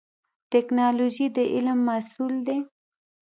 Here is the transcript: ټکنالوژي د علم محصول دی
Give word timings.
ټکنالوژي 0.51 1.27
د 1.35 1.37
علم 1.53 1.79
محصول 1.89 2.33
دی 2.47 2.59